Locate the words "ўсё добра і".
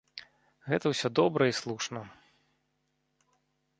0.93-1.55